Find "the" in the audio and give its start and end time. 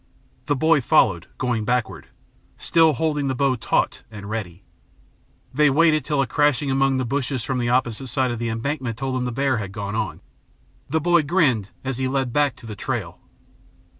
0.47-0.55, 3.27-3.35, 6.97-7.05, 7.59-7.69, 8.39-8.49, 9.25-9.31, 10.89-11.01, 12.65-12.75